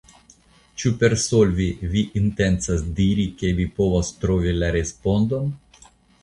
[0.83, 5.55] Ĉu per solvi vi intencas diri ke vi povos trovi la respondon?